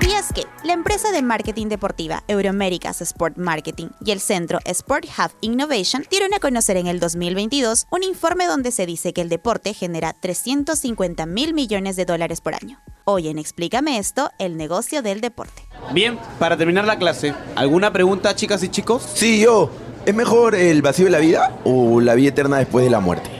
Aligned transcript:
¿Sabías 0.00 0.32
que 0.32 0.46
la 0.64 0.72
empresa 0.72 1.12
de 1.12 1.20
marketing 1.20 1.66
deportiva 1.66 2.24
Euroaméricas 2.26 3.02
Sport 3.02 3.36
Marketing 3.36 3.88
y 4.02 4.12
el 4.12 4.20
centro 4.20 4.58
Sport 4.64 5.04
Hub 5.04 5.30
Innovation 5.42 6.06
dieron 6.10 6.32
a 6.32 6.38
conocer 6.38 6.78
en 6.78 6.86
el 6.86 7.00
2022 7.00 7.86
un 7.90 8.02
informe 8.02 8.46
donde 8.46 8.70
se 8.70 8.86
dice 8.86 9.12
que 9.12 9.20
el 9.20 9.28
deporte 9.28 9.74
genera 9.74 10.14
350 10.14 11.26
mil 11.26 11.52
millones 11.52 11.96
de 11.96 12.06
dólares 12.06 12.40
por 12.40 12.54
año? 12.54 12.80
Hoy 13.04 13.28
en 13.28 13.38
Explícame 13.38 13.98
esto, 13.98 14.30
el 14.38 14.56
negocio 14.56 15.02
del 15.02 15.20
deporte. 15.20 15.68
Bien, 15.92 16.18
para 16.38 16.56
terminar 16.56 16.86
la 16.86 16.98
clase, 16.98 17.34
¿alguna 17.54 17.92
pregunta 17.92 18.34
chicas 18.34 18.62
y 18.62 18.70
chicos? 18.70 19.06
Sí, 19.12 19.40
yo. 19.40 19.70
¿Es 20.06 20.14
mejor 20.14 20.54
el 20.54 20.80
vacío 20.80 21.04
de 21.04 21.10
la 21.10 21.18
vida 21.18 21.58
o 21.64 22.00
la 22.00 22.14
vida 22.14 22.30
eterna 22.30 22.56
después 22.56 22.86
de 22.86 22.90
la 22.90 23.00
muerte? 23.00 23.39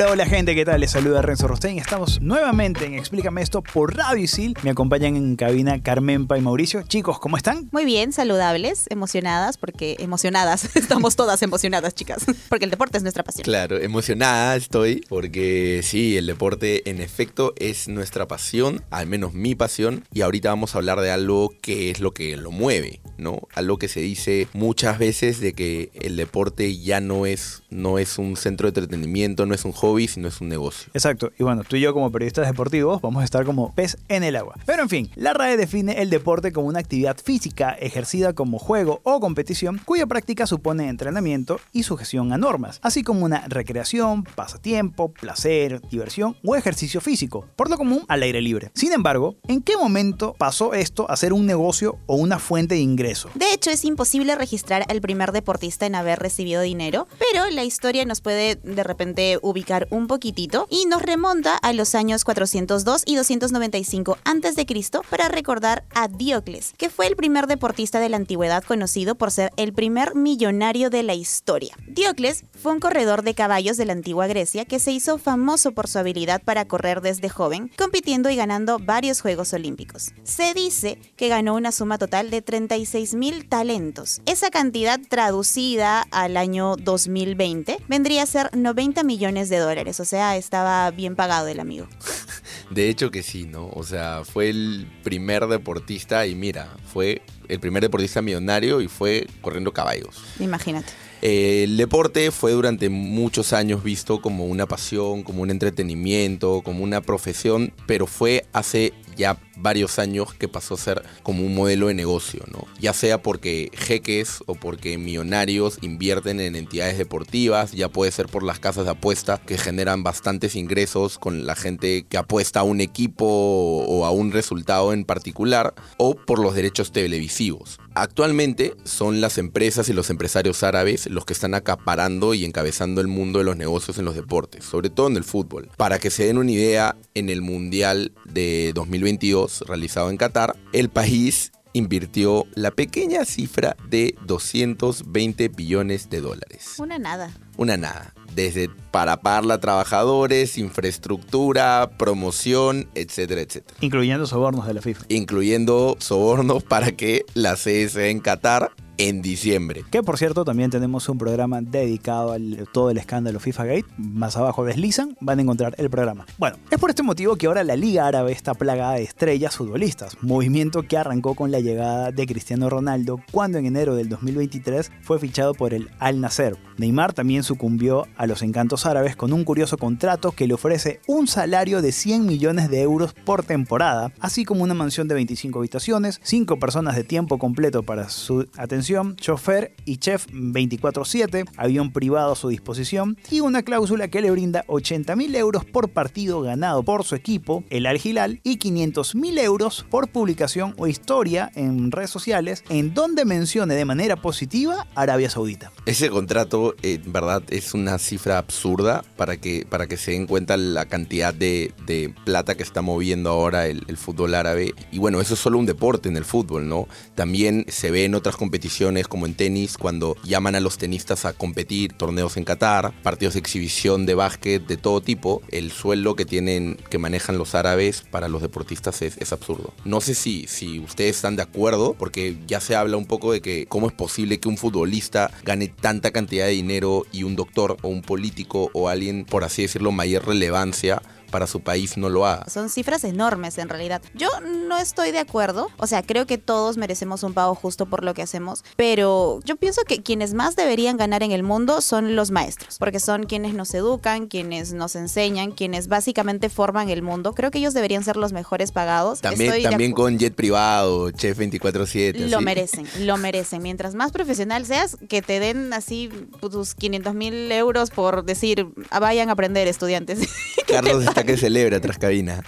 Hola, 0.00 0.12
hola 0.12 0.24
gente, 0.24 0.54
¿qué 0.54 0.64
tal? 0.64 0.80
Les 0.80 0.92
saluda 0.92 1.20
Renzo 1.20 1.46
Rostein. 1.46 1.78
Estamos 1.78 2.22
nuevamente 2.22 2.86
en 2.86 2.94
Explícame 2.94 3.42
esto 3.42 3.60
por 3.60 3.94
Radio 3.94 4.24
Isil. 4.24 4.56
Me 4.62 4.70
acompañan 4.70 5.14
en 5.14 5.36
cabina 5.36 5.82
Carmenpa 5.82 6.38
y 6.38 6.40
Mauricio. 6.40 6.82
Chicos, 6.84 7.18
¿cómo 7.18 7.36
están? 7.36 7.68
Muy 7.70 7.84
bien, 7.84 8.14
saludables, 8.14 8.86
emocionadas, 8.88 9.58
porque 9.58 9.96
emocionadas, 9.98 10.64
estamos 10.74 11.16
todas 11.16 11.42
emocionadas, 11.42 11.94
chicas, 11.94 12.24
porque 12.48 12.64
el 12.64 12.70
deporte 12.70 12.96
es 12.96 13.02
nuestra 13.02 13.24
pasión. 13.24 13.44
Claro, 13.44 13.76
emocionada 13.76 14.56
estoy 14.56 15.04
porque 15.06 15.82
sí, 15.84 16.16
el 16.16 16.24
deporte 16.24 16.88
en 16.88 17.02
efecto 17.02 17.52
es 17.56 17.86
nuestra 17.86 18.26
pasión, 18.26 18.82
al 18.88 19.06
menos 19.06 19.34
mi 19.34 19.54
pasión, 19.54 20.06
y 20.14 20.22
ahorita 20.22 20.48
vamos 20.48 20.74
a 20.74 20.78
hablar 20.78 21.02
de 21.02 21.10
algo 21.10 21.52
que 21.60 21.90
es 21.90 22.00
lo 22.00 22.14
que 22.14 22.38
lo 22.38 22.50
mueve, 22.50 23.00
¿no? 23.18 23.42
Algo 23.52 23.76
que 23.76 23.88
se 23.88 24.00
dice 24.00 24.48
muchas 24.54 24.98
veces 24.98 25.40
de 25.40 25.52
que 25.52 25.90
el 25.92 26.16
deporte 26.16 26.78
ya 26.78 27.02
no 27.02 27.26
es, 27.26 27.64
no 27.68 27.98
es 27.98 28.16
un 28.16 28.38
centro 28.38 28.64
de 28.64 28.80
entretenimiento, 28.80 29.44
no 29.44 29.54
es 29.54 29.66
un 29.66 29.72
hobby, 29.90 30.08
sino 30.08 30.28
es 30.28 30.40
un 30.40 30.48
negocio. 30.48 30.90
Exacto, 30.94 31.32
y 31.38 31.42
bueno, 31.42 31.64
tú 31.64 31.76
y 31.76 31.80
yo 31.80 31.92
como 31.92 32.10
periodistas 32.10 32.46
deportivos 32.46 33.00
vamos 33.00 33.22
a 33.22 33.24
estar 33.24 33.44
como 33.44 33.74
pez 33.74 33.96
en 34.08 34.22
el 34.22 34.36
agua. 34.36 34.54
Pero 34.66 34.82
en 34.82 34.88
fin, 34.88 35.10
la 35.16 35.32
RAE 35.32 35.56
define 35.56 36.00
el 36.00 36.10
deporte 36.10 36.52
como 36.52 36.68
una 36.68 36.80
actividad 36.80 37.16
física 37.16 37.72
ejercida 37.72 38.32
como 38.32 38.58
juego 38.58 39.00
o 39.04 39.20
competición 39.20 39.80
cuya 39.84 40.06
práctica 40.06 40.46
supone 40.46 40.88
entrenamiento 40.88 41.60
y 41.72 41.82
sujeción 41.82 42.32
a 42.32 42.38
normas, 42.38 42.78
así 42.82 43.02
como 43.02 43.24
una 43.24 43.46
recreación, 43.48 44.24
pasatiempo, 44.24 45.12
placer, 45.12 45.80
diversión 45.90 46.36
o 46.44 46.56
ejercicio 46.56 47.00
físico, 47.00 47.46
por 47.56 47.70
lo 47.70 47.76
común 47.76 48.04
al 48.08 48.22
aire 48.22 48.40
libre. 48.40 48.70
Sin 48.74 48.92
embargo, 48.92 49.36
¿en 49.48 49.62
qué 49.62 49.76
momento 49.76 50.34
pasó 50.38 50.74
esto 50.74 51.10
a 51.10 51.16
ser 51.16 51.32
un 51.32 51.46
negocio 51.46 51.98
o 52.06 52.16
una 52.16 52.38
fuente 52.38 52.74
de 52.74 52.80
ingreso? 52.80 53.30
De 53.34 53.52
hecho, 53.52 53.70
es 53.70 53.84
imposible 53.84 54.34
registrar 54.34 54.84
al 54.88 55.00
primer 55.00 55.32
deportista 55.32 55.86
en 55.86 55.94
haber 55.94 56.18
recibido 56.18 56.62
dinero, 56.62 57.08
pero 57.18 57.48
la 57.50 57.64
historia 57.64 58.04
nos 58.04 58.20
puede 58.20 58.56
de 58.56 58.84
repente 58.84 59.38
ubicar 59.42 59.79
un 59.90 60.06
poquitito 60.06 60.66
y 60.70 60.86
nos 60.86 61.02
remonta 61.02 61.56
a 61.56 61.72
los 61.72 61.94
años 61.94 62.24
402 62.24 63.02
y 63.06 63.16
295 63.16 64.18
a.C. 64.24 64.66
para 65.08 65.28
recordar 65.28 65.84
a 65.94 66.08
Diocles, 66.08 66.74
que 66.76 66.90
fue 66.90 67.06
el 67.06 67.16
primer 67.16 67.46
deportista 67.46 68.00
de 68.00 68.08
la 68.08 68.16
antigüedad 68.16 68.64
conocido 68.64 69.14
por 69.14 69.30
ser 69.30 69.52
el 69.56 69.72
primer 69.72 70.14
millonario 70.14 70.90
de 70.90 71.02
la 71.02 71.14
historia. 71.14 71.74
Diocles 71.86 72.44
fue 72.60 72.72
un 72.72 72.80
corredor 72.80 73.22
de 73.22 73.34
caballos 73.34 73.76
de 73.76 73.86
la 73.86 73.92
antigua 73.92 74.26
Grecia 74.26 74.64
que 74.64 74.78
se 74.78 74.92
hizo 74.92 75.18
famoso 75.18 75.72
por 75.72 75.88
su 75.88 75.98
habilidad 75.98 76.42
para 76.42 76.66
correr 76.66 77.00
desde 77.00 77.28
joven, 77.28 77.70
compitiendo 77.76 78.30
y 78.30 78.36
ganando 78.36 78.78
varios 78.78 79.20
Juegos 79.20 79.52
Olímpicos. 79.52 80.12
Se 80.24 80.54
dice 80.54 80.98
que 81.16 81.28
ganó 81.28 81.54
una 81.54 81.72
suma 81.72 81.98
total 81.98 82.30
de 82.30 82.42
36 82.42 83.14
mil 83.14 83.48
talentos. 83.48 84.20
Esa 84.26 84.50
cantidad 84.50 85.00
traducida 85.08 86.06
al 86.10 86.36
año 86.36 86.76
2020 86.76 87.78
vendría 87.88 88.22
a 88.22 88.26
ser 88.26 88.56
90 88.56 89.02
millones 89.04 89.48
de 89.48 89.58
dólares, 89.58 89.69
o 90.00 90.04
sea, 90.04 90.36
estaba 90.36 90.90
bien 90.90 91.16
pagado 91.16 91.48
el 91.48 91.60
amigo. 91.60 91.88
De 92.70 92.88
hecho 92.88 93.10
que 93.10 93.22
sí, 93.22 93.46
¿no? 93.46 93.68
O 93.70 93.82
sea, 93.82 94.22
fue 94.24 94.48
el 94.48 94.86
primer 95.02 95.46
deportista 95.46 96.26
y 96.26 96.34
mira, 96.34 96.68
fue 96.92 97.22
el 97.48 97.58
primer 97.58 97.82
deportista 97.82 98.22
millonario 98.22 98.80
y 98.80 98.88
fue 98.88 99.26
corriendo 99.40 99.72
caballos. 99.72 100.22
Imagínate. 100.38 100.92
Eh, 101.22 101.64
el 101.64 101.76
deporte 101.76 102.30
fue 102.30 102.52
durante 102.52 102.88
muchos 102.88 103.52
años 103.52 103.82
visto 103.82 104.22
como 104.22 104.46
una 104.46 104.66
pasión, 104.66 105.22
como 105.22 105.42
un 105.42 105.50
entretenimiento, 105.50 106.62
como 106.62 106.82
una 106.82 107.00
profesión, 107.00 107.72
pero 107.86 108.06
fue 108.06 108.46
hace 108.52 108.94
ya 109.16 109.36
varios 109.60 109.98
años 109.98 110.34
que 110.34 110.48
pasó 110.48 110.74
a 110.74 110.78
ser 110.78 111.02
como 111.22 111.44
un 111.44 111.54
modelo 111.54 111.88
de 111.88 111.94
negocio, 111.94 112.44
¿no? 112.52 112.66
Ya 112.80 112.92
sea 112.92 113.22
porque 113.22 113.70
jeques 113.74 114.42
o 114.46 114.54
porque 114.54 114.98
millonarios 114.98 115.78
invierten 115.80 116.40
en 116.40 116.56
entidades 116.56 116.98
deportivas, 116.98 117.72
ya 117.72 117.88
puede 117.88 118.10
ser 118.10 118.26
por 118.26 118.42
las 118.42 118.58
casas 118.58 118.84
de 118.84 118.92
apuesta 118.92 119.38
que 119.38 119.58
generan 119.58 120.02
bastantes 120.02 120.56
ingresos 120.56 121.18
con 121.18 121.46
la 121.46 121.56
gente 121.56 122.04
que 122.08 122.18
apuesta 122.18 122.60
a 122.60 122.64
un 122.64 122.80
equipo 122.80 123.26
o 123.26 124.04
a 124.04 124.10
un 124.10 124.32
resultado 124.32 124.92
en 124.92 125.04
particular, 125.04 125.74
o 125.96 126.14
por 126.14 126.38
los 126.38 126.54
derechos 126.54 126.92
televisivos. 126.92 127.78
Actualmente 127.94 128.74
son 128.84 129.20
las 129.20 129.36
empresas 129.36 129.88
y 129.88 129.92
los 129.92 130.10
empresarios 130.10 130.62
árabes 130.62 131.06
los 131.10 131.24
que 131.24 131.32
están 131.32 131.54
acaparando 131.54 132.34
y 132.34 132.44
encabezando 132.44 133.00
el 133.00 133.08
mundo 133.08 133.40
de 133.40 133.44
los 133.44 133.56
negocios 133.56 133.98
en 133.98 134.04
los 134.04 134.14
deportes, 134.14 134.64
sobre 134.64 134.90
todo 134.90 135.08
en 135.08 135.16
el 135.16 135.24
fútbol. 135.24 135.68
Para 135.76 135.98
que 135.98 136.10
se 136.10 136.24
den 136.24 136.38
una 136.38 136.50
idea, 136.50 136.96
en 137.14 137.28
el 137.28 137.42
Mundial 137.42 138.12
de 138.24 138.72
2022 138.74 139.49
realizado 139.66 140.10
en 140.10 140.16
Qatar, 140.16 140.56
el 140.72 140.88
país 140.88 141.52
invirtió 141.72 142.46
la 142.54 142.70
pequeña 142.70 143.24
cifra 143.24 143.76
de 143.88 144.16
220 144.26 145.48
billones 145.48 146.10
de 146.10 146.20
dólares. 146.20 146.74
Una 146.78 146.98
nada. 146.98 147.30
Una 147.56 147.76
nada. 147.76 148.14
Desde 148.34 148.68
para 148.90 149.20
pagarle 149.20 149.54
a 149.54 149.60
trabajadores, 149.60 150.58
infraestructura, 150.58 151.90
promoción, 151.98 152.88
etcétera, 152.94 153.40
etcétera. 153.42 153.76
Incluyendo 153.80 154.26
sobornos 154.26 154.66
de 154.66 154.74
la 154.74 154.82
FIFA. 154.82 155.04
Incluyendo 155.08 155.96
sobornos 155.98 156.62
para 156.62 156.92
que 156.92 157.24
la 157.34 157.56
CS 157.56 157.96
en 157.96 158.20
Qatar 158.20 158.72
en 159.00 159.22
diciembre. 159.22 159.82
Que 159.90 160.02
por 160.02 160.18
cierto 160.18 160.44
también 160.44 160.70
tenemos 160.70 161.08
un 161.08 161.16
programa 161.16 161.62
dedicado 161.62 162.32
al 162.32 162.68
todo 162.70 162.90
el 162.90 162.98
escándalo 162.98 163.40
FIFA 163.40 163.64
Gate. 163.64 163.86
Más 163.96 164.36
abajo 164.36 164.62
deslizan, 164.62 165.16
van 165.20 165.38
a 165.38 165.42
encontrar 165.42 165.74
el 165.78 165.88
programa. 165.88 166.26
Bueno, 166.36 166.58
es 166.70 166.78
por 166.78 166.90
este 166.90 167.02
motivo 167.02 167.36
que 167.36 167.46
ahora 167.46 167.64
la 167.64 167.76
Liga 167.76 168.06
Árabe 168.06 168.30
está 168.32 168.52
plagada 168.52 168.94
de 168.94 169.04
estrellas 169.04 169.56
futbolistas, 169.56 170.18
movimiento 170.20 170.82
que 170.82 170.98
arrancó 170.98 171.34
con 171.34 171.50
la 171.50 171.60
llegada 171.60 172.12
de 172.12 172.26
Cristiano 172.26 172.68
Ronaldo 172.68 173.20
cuando 173.32 173.56
en 173.56 173.64
enero 173.64 173.94
del 173.94 174.10
2023 174.10 174.92
fue 175.00 175.18
fichado 175.18 175.54
por 175.54 175.72
el 175.72 175.88
Al 175.98 176.20
Nasser. 176.20 176.58
Neymar 176.76 177.14
también 177.14 177.42
sucumbió 177.42 178.06
a 178.16 178.26
los 178.26 178.42
encantos 178.42 178.84
árabes 178.84 179.16
con 179.16 179.32
un 179.32 179.44
curioso 179.44 179.78
contrato 179.78 180.32
que 180.32 180.46
le 180.46 180.54
ofrece 180.54 181.00
un 181.06 181.26
salario 181.26 181.80
de 181.80 181.92
100 181.92 182.26
millones 182.26 182.68
de 182.68 182.82
euros 182.82 183.14
por 183.14 183.44
temporada, 183.44 184.12
así 184.20 184.44
como 184.44 184.62
una 184.62 184.74
mansión 184.74 185.08
de 185.08 185.14
25 185.14 185.58
habitaciones, 185.58 186.20
5 186.22 186.58
personas 186.58 186.96
de 186.96 187.04
tiempo 187.04 187.38
completo 187.38 187.82
para 187.82 188.10
su 188.10 188.46
atención 188.58 188.89
chofer 189.16 189.74
y 189.84 189.98
chef 189.98 190.26
24/7, 190.32 191.44
avión 191.56 191.92
privado 191.92 192.32
a 192.32 192.36
su 192.36 192.48
disposición 192.48 193.16
y 193.30 193.40
una 193.40 193.62
cláusula 193.62 194.08
que 194.08 194.20
le 194.20 194.30
brinda 194.30 194.64
80 194.66 195.16
mil 195.16 195.34
euros 195.34 195.64
por 195.64 195.90
partido 195.90 196.40
ganado 196.40 196.82
por 196.82 197.04
su 197.04 197.14
equipo, 197.14 197.64
el 197.70 197.86
Al 197.86 198.00
Hilal, 198.02 198.40
y 198.42 198.56
500 198.56 199.14
mil 199.14 199.38
euros 199.38 199.84
por 199.90 200.08
publicación 200.08 200.74
o 200.78 200.86
historia 200.86 201.50
en 201.54 201.92
redes 201.92 202.10
sociales 202.10 202.64
en 202.68 202.94
donde 202.94 203.24
mencione 203.24 203.74
de 203.74 203.84
manera 203.84 204.16
positiva 204.16 204.86
Arabia 204.94 205.30
Saudita. 205.30 205.72
Ese 205.86 206.10
contrato, 206.10 206.74
en 206.82 207.12
verdad, 207.12 207.42
es 207.50 207.74
una 207.74 207.98
cifra 207.98 208.38
absurda 208.38 209.04
para 209.16 209.36
que, 209.36 209.66
para 209.68 209.86
que 209.86 209.96
se 209.96 210.12
den 210.12 210.26
cuenta 210.26 210.56
la 210.56 210.86
cantidad 210.86 211.34
de, 211.34 211.72
de 211.86 212.14
plata 212.24 212.56
que 212.56 212.62
está 212.62 212.82
moviendo 212.82 213.30
ahora 213.30 213.66
el, 213.66 213.84
el 213.88 213.96
fútbol 213.96 214.34
árabe. 214.34 214.74
Y 214.90 214.98
bueno, 214.98 215.20
eso 215.20 215.34
es 215.34 215.40
solo 215.40 215.58
un 215.58 215.66
deporte 215.66 216.08
en 216.08 216.16
el 216.16 216.24
fútbol, 216.24 216.68
¿no? 216.68 216.88
También 217.14 217.66
se 217.68 217.90
ve 217.90 218.04
en 218.04 218.14
otras 218.14 218.36
competiciones 218.36 218.69
como 219.08 219.26
en 219.26 219.34
tenis, 219.34 219.76
cuando 219.76 220.16
llaman 220.24 220.54
a 220.54 220.60
los 220.60 220.78
tenistas 220.78 221.24
a 221.24 221.32
competir, 221.32 221.92
torneos 221.92 222.36
en 222.36 222.44
Qatar, 222.44 222.92
partidos 223.02 223.34
de 223.34 223.40
exhibición 223.40 224.06
de 224.06 224.14
básquet 224.14 224.64
de 224.66 224.76
todo 224.76 225.00
tipo, 225.00 225.42
el 225.50 225.70
sueldo 225.70 226.14
que 226.14 226.24
tienen, 226.24 226.76
que 226.88 226.98
manejan 226.98 227.36
los 227.36 227.54
árabes 227.54 228.02
para 228.10 228.28
los 228.28 228.42
deportistas 228.42 229.02
es, 229.02 229.16
es 229.18 229.32
absurdo. 229.32 229.74
No 229.84 230.00
sé 230.00 230.14
si, 230.14 230.46
si 230.46 230.78
ustedes 230.78 231.16
están 231.16 231.36
de 231.36 231.42
acuerdo, 231.42 231.94
porque 231.98 232.36
ya 232.46 232.60
se 232.60 232.76
habla 232.76 232.96
un 232.96 233.06
poco 233.06 233.32
de 233.32 233.40
que 233.40 233.66
cómo 233.66 233.88
es 233.88 233.92
posible 233.92 234.38
que 234.38 234.48
un 234.48 234.56
futbolista 234.56 235.30
gane 235.44 235.68
tanta 235.68 236.10
cantidad 236.10 236.46
de 236.46 236.52
dinero 236.52 237.06
y 237.12 237.24
un 237.24 237.36
doctor 237.36 237.76
o 237.82 237.88
un 237.88 238.02
político 238.02 238.70
o 238.72 238.88
alguien, 238.88 239.24
por 239.24 239.44
así 239.44 239.62
decirlo, 239.62 239.92
mayor 239.92 240.26
relevancia 240.26 241.02
para 241.30 241.46
su 241.46 241.60
país 241.60 241.96
no 241.96 242.08
lo 242.08 242.26
haga. 242.26 242.48
Son 242.48 242.68
cifras 242.68 243.04
enormes 243.04 243.58
en 243.58 243.68
realidad. 243.68 244.02
Yo 244.14 244.28
no 244.68 244.78
estoy 244.78 245.10
de 245.12 245.18
acuerdo, 245.18 245.68
o 245.78 245.86
sea, 245.86 246.02
creo 246.02 246.26
que 246.26 246.38
todos 246.38 246.76
merecemos 246.76 247.22
un 247.22 247.32
pago 247.34 247.54
justo 247.54 247.86
por 247.86 248.04
lo 248.04 248.14
que 248.14 248.22
hacemos, 248.22 248.64
pero 248.76 249.40
yo 249.44 249.56
pienso 249.56 249.82
que 249.84 250.02
quienes 250.02 250.34
más 250.34 250.56
deberían 250.56 250.96
ganar 250.96 251.22
en 251.22 251.32
el 251.32 251.42
mundo 251.42 251.80
son 251.80 252.16
los 252.16 252.30
maestros, 252.30 252.76
porque 252.78 253.00
son 253.00 253.24
quienes 253.24 253.54
nos 253.54 253.72
educan, 253.74 254.26
quienes 254.26 254.72
nos 254.72 254.96
enseñan, 254.96 255.52
quienes 255.52 255.88
básicamente 255.88 256.48
forman 256.48 256.90
el 256.90 257.02
mundo. 257.02 257.34
Creo 257.34 257.50
que 257.50 257.58
ellos 257.58 257.74
deberían 257.74 258.04
ser 258.04 258.16
los 258.16 258.32
mejores 258.32 258.72
pagados. 258.72 259.20
También, 259.20 259.50
Estoy 259.52 259.62
también 259.64 259.92
con 259.92 260.18
jet 260.18 260.34
privado, 260.34 261.10
chef 261.10 261.38
24/7. 261.38 262.28
Lo 262.28 262.40
merecen, 262.40 262.86
lo 263.00 263.16
merecen. 263.16 263.62
Mientras 263.62 263.94
más 263.94 264.12
profesional 264.12 264.66
seas, 264.66 264.96
que 265.08 265.22
te 265.22 265.40
den 265.40 265.72
así 265.72 266.10
tus 266.40 266.74
500 266.74 267.14
mil 267.14 267.50
euros 267.52 267.90
por 267.90 268.24
decir, 268.24 268.68
"Ah, 268.90 269.00
vayan 269.00 269.28
a 269.28 269.32
aprender 269.32 269.68
estudiantes. 269.68 270.20
Carlos 270.66 271.04
está 271.04 271.19
que 271.24 271.36
celebra 271.36 271.80
tras 271.80 271.98
cabina. 271.98 272.42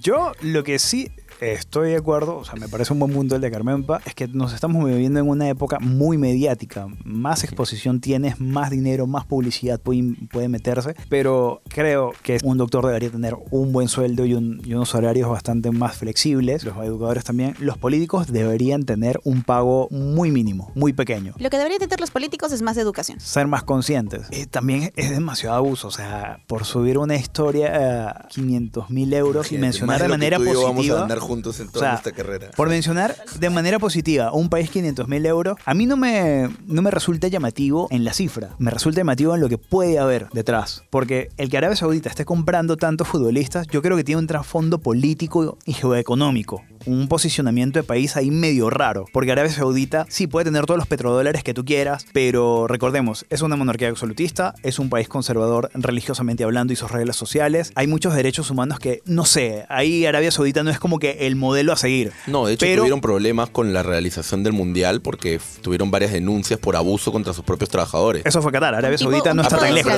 Yo 0.00 0.32
lo 0.40 0.64
que 0.64 0.78
sí 0.78 1.10
estoy 1.40 1.90
de 1.90 1.96
acuerdo, 1.96 2.36
o 2.38 2.44
sea, 2.44 2.54
me 2.54 2.68
parece 2.68 2.92
un 2.92 2.98
buen 2.98 3.12
punto 3.12 3.34
el 3.36 3.40
de 3.40 3.50
Carmenpa, 3.50 4.00
es 4.06 4.14
que 4.14 4.28
nos 4.28 4.52
estamos 4.52 4.84
viviendo 4.84 5.20
en 5.20 5.28
una 5.28 5.48
época 5.48 5.78
muy 5.80 6.18
mediática. 6.18 6.86
Más 7.04 7.44
exposición 7.44 8.00
tienes, 8.00 8.40
más 8.40 8.70
dinero, 8.70 9.06
más 9.06 9.24
publicidad 9.26 9.80
puede, 9.80 10.14
puede 10.30 10.48
meterse, 10.48 10.94
pero 11.08 11.62
creo 11.68 12.12
que 12.22 12.38
un 12.44 12.58
doctor 12.58 12.86
debería 12.86 13.10
tener 13.10 13.36
un 13.50 13.72
buen 13.72 13.88
sueldo 13.88 14.24
y, 14.24 14.34
un- 14.34 14.60
y 14.64 14.74
unos 14.74 14.94
horarios 14.94 15.28
bastante 15.28 15.70
más 15.70 15.96
flexibles, 15.96 16.64
los 16.64 16.76
educadores 16.78 17.24
también. 17.24 17.54
Los 17.58 17.78
políticos 17.78 18.26
deberían 18.28 18.84
tener 18.84 19.20
un 19.24 19.42
pago 19.42 19.88
muy 19.90 20.30
mínimo, 20.30 20.70
muy 20.74 20.92
pequeño. 20.92 21.34
Lo 21.38 21.50
que 21.50 21.56
deberían 21.58 21.80
tener 21.80 22.00
los 22.00 22.10
políticos 22.10 22.52
es 22.52 22.62
más 22.62 22.76
educación. 22.76 23.20
Ser 23.20 23.46
más 23.46 23.62
conscientes. 23.62 24.26
Eh, 24.30 24.46
también 24.46 24.92
es 24.96 25.10
demasiado 25.10 25.56
abuso. 25.56 25.88
O 25.88 25.90
sea, 25.90 26.40
por 26.46 26.64
subir 26.64 26.98
una 26.98 27.16
historia 27.16 28.08
a 28.08 28.28
500 28.28 28.90
mil 28.90 29.12
euros 29.12 29.52
y 29.52 29.58
mencionar 29.58 30.00
de 30.02 30.08
manera 30.08 30.38
positiva. 30.38 31.06
Juntos 31.26 31.60
en 31.60 31.68
O 31.68 31.70
toda 31.70 31.84
sea, 31.84 31.90
nuestra 31.92 32.12
carrera. 32.12 32.50
Por 32.56 32.68
mencionar 32.68 33.16
de 33.38 33.50
manera 33.50 33.78
positiva 33.78 34.32
un 34.32 34.48
país 34.48 34.70
500 34.70 35.08
mil 35.08 35.26
euros, 35.26 35.56
a 35.64 35.74
mí 35.74 35.86
no 35.86 35.96
me, 35.96 36.48
no 36.66 36.82
me 36.82 36.90
resulta 36.90 37.28
llamativo 37.28 37.88
en 37.90 38.04
la 38.04 38.12
cifra. 38.12 38.50
Me 38.58 38.70
resulta 38.70 39.00
llamativo 39.00 39.34
en 39.34 39.40
lo 39.40 39.48
que 39.48 39.58
puede 39.58 39.98
haber 39.98 40.28
detrás. 40.32 40.84
Porque 40.90 41.30
el 41.36 41.50
que 41.50 41.58
Arabia 41.58 41.76
Saudita 41.76 42.08
esté 42.08 42.24
comprando 42.24 42.76
tantos 42.76 43.08
futbolistas, 43.08 43.66
yo 43.68 43.82
creo 43.82 43.96
que 43.96 44.04
tiene 44.04 44.20
un 44.20 44.26
trasfondo 44.26 44.78
político 44.78 45.58
y 45.64 45.72
geoeconómico. 45.72 46.62
Un 46.86 47.08
posicionamiento 47.08 47.80
de 47.80 47.82
país 47.82 48.16
ahí 48.16 48.30
medio 48.30 48.70
raro. 48.70 49.06
Porque 49.12 49.32
Arabia 49.32 49.50
Saudita 49.50 50.06
sí 50.08 50.26
puede 50.26 50.44
tener 50.44 50.66
todos 50.66 50.78
los 50.78 50.86
petrodólares 50.86 51.42
que 51.42 51.54
tú 51.54 51.64
quieras, 51.64 52.06
pero 52.12 52.66
recordemos, 52.68 53.26
es 53.30 53.42
una 53.42 53.56
monarquía 53.56 53.88
absolutista, 53.88 54.54
es 54.62 54.78
un 54.78 54.88
país 54.88 55.08
conservador 55.08 55.70
religiosamente 55.74 56.44
hablando 56.44 56.72
y 56.72 56.76
sus 56.76 56.90
reglas 56.90 57.16
sociales. 57.16 57.72
Hay 57.74 57.86
muchos 57.86 58.14
derechos 58.14 58.50
humanos 58.50 58.78
que, 58.78 59.02
no 59.04 59.24
sé, 59.24 59.66
ahí 59.68 60.06
Arabia 60.06 60.30
Saudita 60.30 60.62
no 60.62 60.70
es 60.70 60.78
como 60.78 60.98
que 60.98 61.15
el 61.20 61.36
modelo 61.36 61.72
a 61.72 61.76
seguir. 61.76 62.12
No, 62.26 62.46
de 62.46 62.54
hecho 62.54 62.66
Pero- 62.66 62.82
tuvieron 62.82 63.00
problemas 63.00 63.50
con 63.50 63.72
la 63.72 63.82
realización 63.82 64.42
del 64.42 64.52
mundial 64.52 65.00
porque 65.00 65.40
tuvieron 65.62 65.90
varias 65.90 66.12
denuncias 66.12 66.58
por 66.60 66.76
abuso 66.76 67.12
contra 67.12 67.32
sus 67.32 67.44
propios 67.44 67.70
trabajadores. 67.70 68.22
Eso 68.24 68.42
fue 68.42 68.52
Qatar. 68.52 68.74
Arabia 68.74 68.98
Saudita 68.98 69.34
no 69.34 69.42
está 69.42 69.58
tan 69.58 69.74
lejos. 69.74 69.92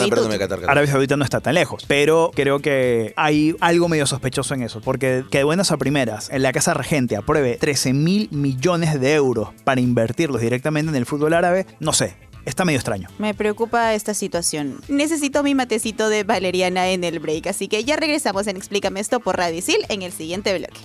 Arabia 0.66 0.90
Saudita 0.90 1.16
no 1.16 1.24
está 1.24 1.40
tan 1.40 1.54
lejos. 1.54 1.84
Pero 1.86 2.30
creo 2.34 2.60
que 2.60 3.12
hay 3.16 3.54
algo 3.60 3.88
medio 3.88 4.06
sospechoso 4.06 4.54
en 4.54 4.62
eso. 4.62 4.80
Porque 4.80 5.24
que 5.30 5.38
de 5.38 5.44
buenas 5.44 5.70
a 5.72 5.76
primeras, 5.76 6.30
en 6.30 6.42
la 6.42 6.52
Casa 6.52 6.74
Regente 6.74 7.16
apruebe 7.16 7.56
13 7.56 7.92
mil 7.92 8.28
millones 8.30 9.00
de 9.00 9.14
euros 9.14 9.48
para 9.64 9.80
invertirlos 9.80 10.40
directamente 10.40 10.90
en 10.90 10.96
el 10.96 11.06
fútbol 11.06 11.34
árabe, 11.34 11.66
no 11.80 11.92
sé. 11.92 12.16
Está 12.48 12.64
medio 12.64 12.78
extraño. 12.78 13.10
Me 13.18 13.34
preocupa 13.34 13.92
esta 13.92 14.14
situación. 14.14 14.80
Necesito 14.88 15.42
mi 15.42 15.54
matecito 15.54 16.08
de 16.08 16.24
valeriana 16.24 16.88
en 16.88 17.04
el 17.04 17.18
break, 17.18 17.46
así 17.48 17.68
que 17.68 17.84
ya 17.84 17.96
regresamos 17.96 18.46
en 18.46 18.56
Explícame 18.56 19.00
esto 19.00 19.20
por 19.20 19.36
Radio 19.36 19.58
Isil 19.58 19.84
en 19.90 20.00
el 20.00 20.12
siguiente 20.12 20.56
bloque. 20.56 20.80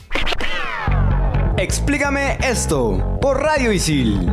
Explícame 1.57 2.38
esto 2.44 3.18
por 3.21 3.42
Radio 3.42 3.71
Isil. 3.71 4.30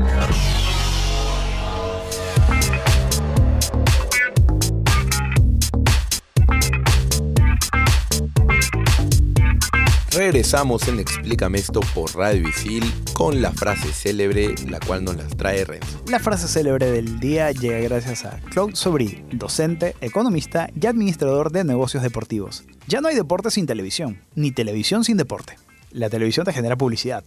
Regresamos 10.13 10.89
en 10.89 10.99
Explícame 10.99 11.59
esto 11.59 11.79
por 11.95 12.17
Radio 12.17 12.49
Isil 12.49 12.83
con 13.13 13.41
la 13.41 13.53
frase 13.53 13.93
célebre, 13.93 14.57
la 14.69 14.81
cual 14.81 15.05
nos 15.05 15.15
las 15.15 15.37
trae 15.37 15.65
Renzo. 15.65 16.03
La 16.09 16.19
frase 16.19 16.49
célebre 16.49 16.91
del 16.91 17.21
día 17.21 17.53
llega 17.53 17.79
gracias 17.79 18.25
a 18.25 18.41
Claude 18.51 18.75
Sobri, 18.75 19.25
docente, 19.31 19.95
economista 20.01 20.69
y 20.79 20.87
administrador 20.87 21.53
de 21.53 21.63
negocios 21.63 22.03
deportivos. 22.03 22.65
Ya 22.89 23.01
no 23.01 23.07
hay 23.07 23.15
deporte 23.15 23.53
sin 23.53 23.67
televisión, 23.67 24.21
ni 24.35 24.51
televisión 24.51 25.05
sin 25.05 25.17
deporte. 25.17 25.57
La 25.93 26.11
televisión 26.11 26.45
te 26.45 26.53
genera 26.53 26.75
publicidad, 26.75 27.23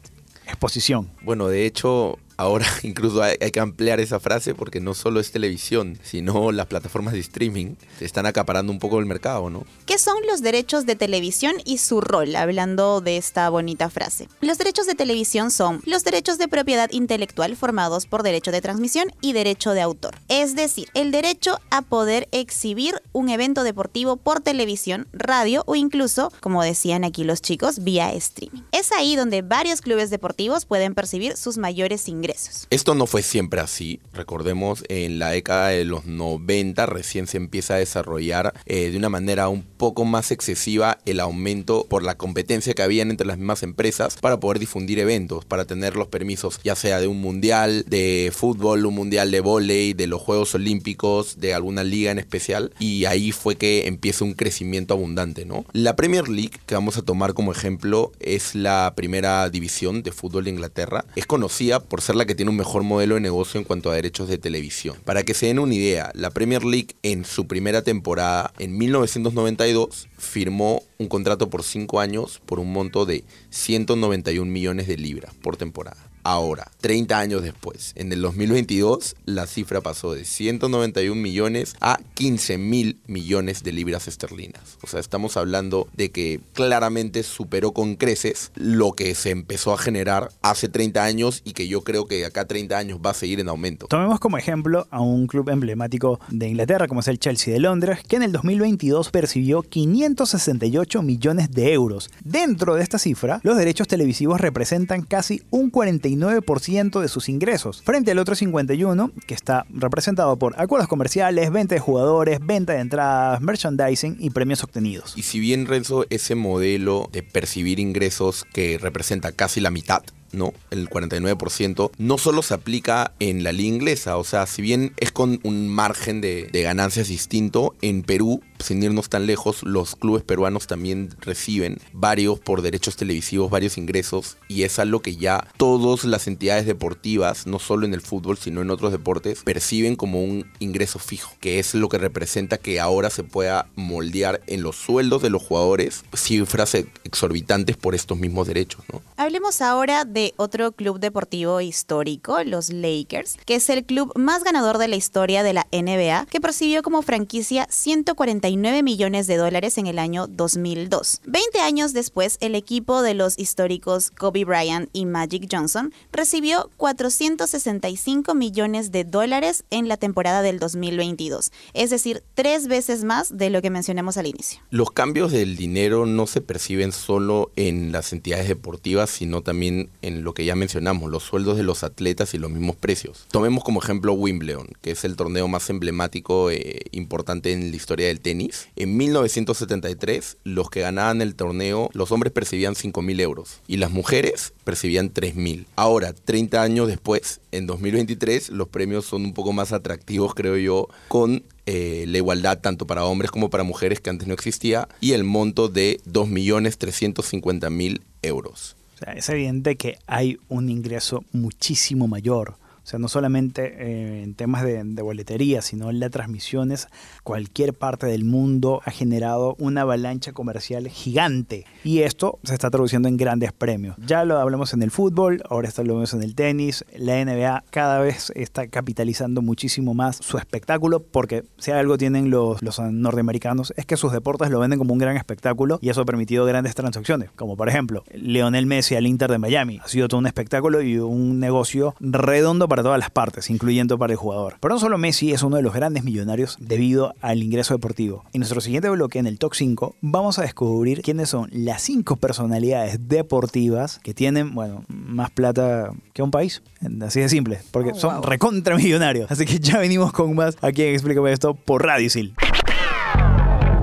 exposición, 0.46 1.10
Bueno, 1.22 1.48
de 1.48 1.66
hecho, 1.66 2.20
ahora 2.38 2.66
incluso 2.84 3.22
hay, 3.22 3.38
que 3.38 3.60
ampliar 3.60 4.00
esa 4.00 4.20
frase 4.20 4.56
porque 4.56 4.80
no 4.80 4.94
solo 4.94 5.20
es 5.20 5.32
televisión, 5.32 5.98
sino 6.04 6.52
las 6.52 6.68
plataformas 6.68 7.14
de 7.14 7.20
streaming 7.20 7.76
se 8.00 8.06
están 8.06 8.26
acaparando 8.26 8.72
un 8.72 8.80
poco 8.80 9.00
el 9.00 9.06
mercado, 9.06 9.50
¿no? 9.50 9.66
¿Qué 9.86 9.98
son 9.98 10.18
los 10.28 10.42
derechos 10.42 10.86
de 10.86 10.96
televisión 10.96 11.54
y 11.66 11.78
su 11.78 12.02
rol? 12.02 12.36
Hablando 12.36 13.02
de 13.02 13.18
esta 13.18 13.50
bonita 13.50 13.90
frase. 13.90 14.28
Los 14.42 14.58
derechos 14.58 14.88
de 14.88 14.96
televisión 14.96 15.52
son 15.52 15.82
los 15.86 16.04
derechos 16.04 16.38
de 16.38 16.48
propiedad 16.48 16.90
intelectual 16.92 17.56
formados 17.56 18.06
por 18.06 18.24
derecho 18.24 18.52
de 18.52 18.62
transmisión 18.62 19.12
y 19.22 19.34
derecho 19.34 19.72
de 19.72 19.82
autor. 19.82 20.16
Es 20.28 20.56
decir, 20.56 20.88
el 20.94 21.12
derecho 21.12 21.60
a 21.70 21.82
poder 21.82 22.28
exhibir 22.32 22.96
un 23.12 23.30
evento 23.30 23.64
deportivo 23.64 24.18
por 24.18 24.42
televisión, 24.42 25.08
radio 25.14 25.64
o 25.68 25.76
incluso, 25.76 26.32
como 26.40 26.64
decían 26.64 27.04
aquí 27.04 27.24
los 27.24 27.42
chicos, 27.42 27.84
vía 27.84 28.12
streaming. 28.14 28.64
Es 28.72 28.92
ahí 28.92 29.16
donde 29.16 29.42
varios 29.42 29.82
clubes 29.82 30.10
deportivos 30.10 30.66
pueden 30.66 30.96
percibir 30.96 31.38
sus 31.38 31.58
mayores 31.58 32.08
ingresos. 32.08 32.23
Esto 32.70 32.96
no 32.96 33.06
fue 33.06 33.22
siempre 33.22 33.60
así. 33.60 34.00
Recordemos, 34.14 34.84
en 34.88 35.20
la 35.20 35.32
década 35.32 35.70
de 35.70 35.84
los 35.86 36.06
90 36.06 36.86
recién 36.86 37.28
se 37.28 37.38
empieza 37.38 37.76
a 37.76 37.78
desarrollar 37.78 38.54
eh, 38.66 38.92
de 38.92 38.98
una 38.98 39.10
manera 39.10 39.50
un 39.50 39.64
poco 39.64 40.06
más 40.06 40.32
excesiva 40.32 41.00
el 41.06 41.20
aumento 41.20 41.86
por 41.90 42.04
la 42.04 42.16
competencia 42.16 42.74
que 42.74 42.82
habían 42.82 43.12
entre 43.12 43.28
las 43.28 43.38
mismas 43.38 43.64
empresas 43.64 44.18
para 44.22 44.40
poder 44.40 44.60
difundir 44.60 45.00
eventos, 45.00 45.46
para 45.46 45.66
tener 45.66 45.96
los 45.96 46.08
permisos 46.08 46.60
ya 46.64 46.76
sea 46.76 47.00
de 47.00 47.08
un 47.08 47.20
mundial 47.20 47.84
de 47.88 48.32
fútbol, 48.34 48.86
un 48.86 48.96
mundial 48.96 49.32
de 49.32 49.42
vóley, 49.42 49.94
de 49.94 50.08
los 50.08 50.22
Juegos 50.22 50.56
Olímpicos, 50.56 51.40
de 51.40 51.54
alguna 51.54 51.84
liga 51.84 52.12
en 52.12 52.20
especial. 52.20 52.74
Y 52.80 53.06
ahí 53.06 53.32
fue 53.32 53.56
que 53.56 53.88
empieza 53.88 54.24
un 54.24 54.34
crecimiento 54.34 54.94
abundante, 54.94 55.46
¿no? 55.46 55.66
La 55.74 55.96
Premier 55.96 56.28
League, 56.30 56.60
que 56.66 56.76
vamos 56.76 56.98
a 56.98 57.02
tomar 57.02 57.34
como 57.34 57.52
ejemplo, 57.52 58.12
es 58.20 58.56
la 58.56 58.94
primera 58.96 59.50
división 59.50 60.04
de 60.04 60.12
fútbol 60.12 60.46
de 60.46 60.52
Inglaterra. 60.52 61.06
Es 61.16 61.26
conocida 61.26 61.80
por 61.80 62.02
ser 62.02 62.13
la 62.16 62.26
que 62.26 62.36
tiene 62.36 62.52
un 62.52 62.58
mejor 62.58 62.84
modelo 62.84 63.16
de 63.16 63.22
negocio 63.22 63.60
en 63.60 63.66
cuanto 63.66 63.92
a 63.92 63.96
derechos 63.96 64.28
de 64.28 64.38
televisión. 64.38 64.98
Para 65.06 65.24
que 65.24 65.34
se 65.34 65.48
den 65.48 65.60
una 65.60 65.74
idea, 65.74 66.12
la 66.14 66.30
Premier 66.30 66.64
League 66.64 66.96
en 67.04 67.26
su 67.26 67.48
primera 67.48 67.82
temporada, 67.82 68.54
en 68.60 68.78
1992, 68.78 70.08
firmó 70.18 70.84
un 70.98 71.08
contrato 71.08 71.50
por 71.50 71.64
5 71.64 72.00
años 72.00 72.42
por 72.46 72.60
un 72.60 72.72
monto 72.72 73.06
de 73.06 73.24
191 73.50 74.52
millones 74.52 74.88
de 74.88 74.98
libras 74.98 75.34
por 75.36 75.58
temporada. 75.58 76.13
Ahora, 76.26 76.72
30 76.80 77.20
años 77.20 77.44
después, 77.44 77.92
en 77.96 78.14
el 78.14 78.22
2022, 78.22 79.18
la 79.26 79.46
cifra 79.46 79.82
pasó 79.82 80.14
de 80.14 80.24
191 80.24 81.22
millones 81.22 81.76
a 81.82 82.00
15 82.14 82.58
mil 82.58 82.98
millones 83.08 83.64
de 83.64 83.74
libras 83.74 84.08
esterlinas. 84.08 84.78
O 84.82 84.88
sea, 84.88 85.02
estamos 85.02 85.36
hablando 85.36 85.88
de 85.94 86.12
que 86.12 86.40
claramente 86.54 87.24
superó 87.24 87.74
con 87.74 87.96
creces 87.96 88.52
lo 88.56 88.94
que 88.94 89.16
se 89.16 89.32
empezó 89.32 89.74
a 89.74 89.78
generar 89.78 90.30
hace 90.42 90.70
30 90.70 91.04
años 91.04 91.42
y 91.44 91.52
que 91.52 91.68
yo 91.68 91.82
creo 91.82 92.06
que 92.06 92.26
acá 92.26 92.42
a 92.42 92.46
30 92.46 92.78
años 92.78 93.00
va 93.06 93.10
a 93.10 93.16
seguir 93.16 93.42
en 93.42 93.50
aumento. 93.50 93.88
Tomemos 93.88 94.22
como 94.22 94.38
ejemplo 94.38 94.88
a 94.92 95.02
un 95.02 95.28
club 95.28 95.50
emblemático 95.50 96.22
de 96.30 96.48
Inglaterra 96.48 96.88
como 96.88 97.02
es 97.02 97.08
el 97.10 97.20
Chelsea 97.20 97.54
de 97.54 97.60
Londres, 97.60 98.00
que 98.08 98.16
en 98.16 98.24
el 98.24 98.32
2022 98.32 99.12
percibió 99.12 99.62
568 99.62 101.02
millones 101.02 101.52
de 101.52 101.74
euros. 101.74 102.10
Dentro 102.24 102.76
de 102.76 102.84
esta 102.84 102.98
cifra, 102.98 103.42
los 103.44 103.58
derechos 103.58 103.90
televisivos 103.90 104.40
representan 104.40 105.02
casi 105.02 105.42
un 105.50 105.70
49% 106.18 107.02
de 107.02 107.08
sus 107.08 107.30
ingresos, 107.30 107.82
frente 107.82 108.12
al 108.12 108.20
otro 108.20 108.36
51% 108.36 109.12
que 109.26 109.34
está 109.34 109.66
representado 109.70 110.38
por 110.38 110.60
acuerdos 110.60 110.88
comerciales, 110.88 111.52
venta 111.52 111.76
de 111.76 111.82
jugadores, 111.82 112.40
venta 112.42 112.74
de 112.74 112.80
entradas, 112.80 113.42
merchandising 113.42 114.18
y 114.20 114.30
premios 114.30 114.64
obtenidos. 114.64 115.14
Y 115.18 115.24
si 115.24 115.40
bien 115.40 115.66
Renzo, 115.66 116.06
ese 116.10 116.36
modelo 116.36 117.10
de 117.12 117.24
percibir 117.24 117.80
ingresos 117.80 118.46
que 118.54 118.78
representa 118.78 119.32
casi 119.32 119.60
la 119.62 119.70
mitad 119.70 120.04
¿no? 120.34 120.54
El 120.72 120.90
49%, 120.90 121.92
no 121.98 122.18
solo 122.18 122.42
se 122.42 122.54
aplica 122.54 123.14
en 123.20 123.44
la 123.44 123.52
liga 123.52 123.76
inglesa, 123.76 124.18
o 124.18 124.24
sea, 124.24 124.46
si 124.46 124.62
bien 124.62 124.94
es 124.98 125.12
con 125.12 125.40
un 125.44 125.70
margen 125.70 126.22
de, 126.22 126.50
de 126.52 126.62
ganancias 126.62 127.08
distinto, 127.08 127.76
en 127.82 128.04
Perú 128.04 128.42
sin 128.64 128.82
irnos 128.82 129.10
tan 129.10 129.28
lejos, 129.28 129.64
los 129.64 129.96
clubes 129.96 130.24
peruanos 130.24 130.68
también 130.68 131.10
reciben 131.20 131.80
varios 131.92 132.40
por 132.40 132.62
derechos 132.62 132.96
televisivos, 132.96 133.52
varios 133.52 133.78
ingresos, 133.78 134.38
y 134.48 134.64
es 134.64 134.80
algo 134.80 135.02
que 135.02 135.16
ya 135.18 135.48
todas 135.58 136.06
las 136.06 136.28
entidades 136.28 136.66
deportivas, 136.66 137.46
no 137.46 137.60
solo 137.60 137.86
en 137.86 137.94
el 137.94 138.02
fútbol, 138.02 138.38
sino 138.38 138.62
en 138.62 138.72
otros 138.72 138.92
deportes, 138.92 139.44
perciben 139.44 139.96
como 139.96 140.24
un 140.24 140.52
ingreso 140.60 140.98
fijo, 141.00 141.34
que 141.40 141.60
es 141.60 141.76
lo 141.76 141.90
que 141.90 141.98
representa 141.98 142.58
que 142.58 142.80
ahora 142.80 143.10
se 143.10 143.24
pueda 143.24 143.68
moldear 143.76 144.42
en 144.48 144.64
los 144.64 144.78
sueldos 144.78 145.22
de 145.22 145.30
los 145.30 145.44
jugadores 145.44 146.04
cifras 146.16 146.76
exorbitantes 146.76 147.78
por 147.78 147.96
estos 147.96 148.18
mismos 148.18 148.48
derechos. 148.48 148.84
¿no? 148.92 149.02
Hablemos 149.18 149.62
ahora 149.62 150.06
de 150.06 150.23
otro 150.38 150.72
club 150.72 151.00
deportivo 151.00 151.60
histórico, 151.62 152.44
los 152.44 152.70
Lakers, 152.70 153.38
que 153.46 153.56
es 153.56 153.70
el 153.70 153.84
club 153.84 154.12
más 154.16 154.44
ganador 154.44 154.78
de 154.78 154.88
la 154.88 154.96
historia 154.96 155.44
de 155.44 155.54
la 155.54 155.68
NBA, 155.72 156.28
que 156.30 156.42
percibió 156.42 156.82
como 156.82 157.02
franquicia 157.02 157.68
141 157.70 158.84
millones 158.84 159.28
de 159.28 159.38
dólares 159.38 159.78
en 159.78 159.88
el 159.88 160.00
año 160.00 160.28
2002. 160.28 161.22
Veinte 161.26 161.60
años 161.60 161.94
después, 161.94 162.38
el 162.40 162.56
equipo 162.56 163.02
de 163.02 163.14
los 163.14 163.38
históricos 163.38 164.12
Kobe 164.12 164.46
Bryant 164.46 164.90
y 164.94 165.06
Magic 165.06 165.48
Johnson 165.52 165.94
recibió 166.12 166.70
465 166.78 168.36
millones 168.36 168.92
de 168.92 169.04
dólares 169.04 169.66
en 169.70 169.88
la 169.88 169.98
temporada 169.98 170.42
del 170.42 170.60
2022, 170.60 171.52
es 171.74 171.90
decir, 171.90 172.24
tres 172.34 172.68
veces 172.68 173.04
más 173.04 173.38
de 173.38 173.50
lo 173.50 173.62
que 173.62 173.70
mencionamos 173.70 174.18
al 174.18 174.28
inicio. 174.28 174.60
Los 174.70 174.92
cambios 174.92 175.32
del 175.32 175.56
dinero 175.56 176.06
no 176.06 176.28
se 176.28 176.42
perciben 176.42 176.92
solo 176.92 177.52
en 177.56 177.92
las 177.92 178.14
entidades 178.14 178.48
deportivas, 178.48 179.10
sino 179.10 179.42
también 179.42 179.90
en 180.02 180.13
lo 180.22 180.34
que 180.34 180.46
ya 180.46 180.56
mencionamos, 180.56 181.10
los 181.10 181.24
sueldos 181.24 181.58
de 181.58 181.64
los 181.64 181.84
atletas 181.84 182.34
y 182.34 182.38
los 182.38 182.52
mismos 182.52 182.76
precios. 182.76 183.26
Tomemos 183.32 183.64
como 183.64 183.82
ejemplo 183.82 184.14
Wimbledon, 184.14 184.68
que 184.82 184.92
es 184.92 185.04
el 185.04 185.16
torneo 185.16 185.48
más 185.48 185.70
emblemático 185.70 186.52
e 186.52 186.82
importante 186.92 187.52
en 187.52 187.72
la 187.72 187.76
historia 187.76 188.08
del 188.08 188.20
tenis 188.20 188.68
en 188.76 188.98
1973, 188.98 190.38
los 190.44 190.70
que 190.70 190.82
ganaban 190.82 191.22
el 191.22 191.36
torneo, 191.36 191.90
los 191.94 192.12
hombres 192.12 192.34
percibían 192.34 192.76
5.000 192.76 193.22
euros 193.22 193.62
y 193.68 193.78
las 193.78 193.92
mujeres 193.92 194.54
percibían 194.64 195.14
3.000. 195.14 195.66
Ahora, 195.76 196.14
30 196.14 196.62
años 196.62 196.88
después, 196.88 197.42
en 197.52 197.68
2023, 197.68 198.50
los 198.50 198.68
premios 198.68 199.06
son 199.06 199.24
un 199.26 199.34
poco 199.34 199.54
más 199.54 199.72
atractivos, 199.72 200.34
creo 200.34 200.58
yo, 200.58 200.88
con 201.08 201.44
eh, 201.66 202.04
la 202.08 202.18
igualdad 202.18 202.60
tanto 202.60 202.86
para 202.86 203.06
hombres 203.06 203.32
como 203.32 203.50
para 203.50 203.64
mujeres 203.64 204.02
que 204.02 204.10
antes 204.10 204.28
no 204.28 204.34
existía 204.34 204.90
y 205.00 205.14
el 205.14 205.24
monto 205.24 205.70
de 205.70 206.02
2.350.000 206.06 208.02
euros. 208.22 208.76
Es 209.16 209.30
evidente 209.30 209.76
que 209.76 209.98
hay 210.08 210.40
un 210.50 210.70
ingreso 210.70 211.24
muchísimo 211.32 212.08
mayor 212.08 212.58
o 212.84 212.86
sea, 212.86 213.00
no 213.00 213.08
solamente 213.08 213.76
eh, 213.78 214.24
en 214.24 214.36
temas 214.36 214.64
de, 214.64 214.84
boletería, 215.02 215.62
sino 215.62 215.90
en 215.90 216.00
las 216.00 216.12
transmisiones, 216.12 216.88
cualquier 217.24 217.74
parte 217.74 218.08
del 218.08 218.26
mundo 218.26 218.82
ha 218.86 218.92
generado 218.92 219.56
una 219.58 219.82
avalancha 219.82 220.34
comercial 220.34 220.90
gigante. 220.90 221.66
Y 221.84 222.00
esto 222.00 222.40
se 222.44 222.54
está 222.54 222.70
traduciendo 222.70 223.08
en 223.08 223.16
grandes 223.16 223.54
premios. 223.54 223.96
Ya 224.06 224.26
lo 224.26 224.38
hablamos 224.38 224.74
en 224.74 224.82
el 224.82 224.92
fútbol, 224.92 225.42
ahora 225.50 225.68
está 225.68 225.84
lo 225.84 225.96
vemos 225.96 226.14
en 226.14 226.24
el 226.24 226.36
tenis. 226.36 226.84
La 226.96 227.24
NBA 227.24 227.64
cada 227.70 228.00
vez 228.00 228.32
está 228.36 228.68
capitalizando 228.68 229.42
muchísimo 229.42 229.94
más 229.94 230.18
su 230.18 230.38
espectáculo, 230.38 231.02
porque 231.02 231.44
si 231.58 231.72
algo 231.72 231.98
tienen 231.98 232.30
los, 232.30 232.62
los 232.62 232.80
norteamericanos 232.80 233.74
es 233.78 233.86
que 233.86 233.98
sus 233.98 234.12
deportes 234.12 234.50
lo 234.50 234.60
venden 234.60 234.80
como 234.80 234.94
un 234.94 235.00
gran 235.00 235.16
espectáculo 235.16 235.80
y 235.82 235.90
eso 235.90 236.02
ha 236.02 236.06
permitido 236.06 236.46
grandes 236.46 236.76
transacciones. 236.76 237.30
Como 237.36 237.56
por 237.56 237.70
ejemplo, 237.70 238.04
Leonel 238.12 238.66
Messi 238.66 238.96
al 238.96 239.08
Inter 239.08 239.32
de 239.32 239.38
Miami. 239.38 239.80
Ha 239.84 239.88
sido 239.88 240.08
todo 240.08 240.20
un 240.20 240.28
espectáculo 240.28 240.82
y 240.82 240.98
un 240.98 241.40
negocio 241.40 241.96
redondo 242.00 242.68
para 242.74 242.82
todas 242.82 242.98
las 242.98 243.12
partes, 243.12 243.52
incluyendo 243.52 244.00
para 244.00 244.14
el 244.14 244.18
jugador. 244.18 244.56
Pero 244.60 244.74
no 244.74 244.80
solo 244.80 244.98
Messi 244.98 245.32
es 245.32 245.44
uno 245.44 245.58
de 245.58 245.62
los 245.62 245.76
grandes 245.76 246.04
millonarios 246.04 246.58
debido 246.60 247.14
al 247.22 247.44
ingreso 247.44 247.76
deportivo. 247.76 248.24
En 248.34 248.40
nuestro 248.40 248.62
siguiente 248.62 248.90
bloque, 248.90 249.20
en 249.20 249.28
el 249.28 249.38
Top 249.38 249.54
5, 249.54 249.96
vamos 250.02 250.40
a 250.40 250.42
descubrir 250.42 251.04
quiénes 251.04 251.30
son 251.30 251.50
las 251.52 251.84
5 251.84 252.16
personalidades 252.16 253.08
deportivas 253.08 254.00
que 254.00 254.16
tienen, 254.16 254.56
bueno, 254.56 254.86
más 254.88 255.30
plata 255.30 255.92
que 256.14 256.24
un 256.24 256.32
país. 256.32 256.64
Así 257.04 257.20
de 257.20 257.30
simple, 257.30 257.60
porque 257.70 257.92
oh, 257.92 257.96
son 257.96 258.24
recontra 258.24 258.76
millonarios. 258.76 259.30
Así 259.30 259.46
que 259.46 259.60
ya 259.60 259.78
venimos 259.78 260.12
con 260.12 260.34
más 260.34 260.58
aquí 260.64 260.82
en 260.82 260.96
Explícame 260.96 261.32
esto 261.32 261.54
por 261.54 261.86
Radio 261.86 262.08
Isil. 262.08 262.34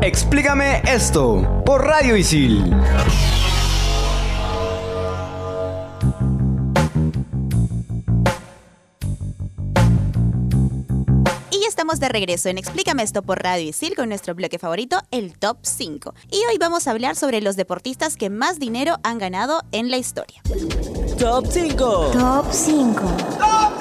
Explícame 0.02 0.82
esto 0.84 1.62
por 1.64 1.84
Radio 1.84 2.16
Isil. 2.16 2.74
Estamos 11.90 12.08
de 12.08 12.20
regreso 12.20 12.48
en 12.48 12.56
Explícame 12.58 13.02
esto 13.02 13.22
por 13.22 13.42
Radio 13.42 13.68
Isil 13.68 13.96
con 13.96 14.10
nuestro 14.10 14.32
bloque 14.36 14.60
favorito, 14.60 15.02
el 15.10 15.36
Top 15.36 15.58
5. 15.62 16.14
Y 16.30 16.36
hoy 16.48 16.56
vamos 16.56 16.86
a 16.86 16.92
hablar 16.92 17.16
sobre 17.16 17.40
los 17.40 17.56
deportistas 17.56 18.16
que 18.16 18.30
más 18.30 18.60
dinero 18.60 18.98
han 19.02 19.18
ganado 19.18 19.64
en 19.72 19.90
la 19.90 19.96
historia. 19.96 20.40
Top 21.18 21.46
5. 21.50 22.10
Top 22.12 22.46
5. 22.52 23.00
Top 23.40 23.72
5. 23.72 23.79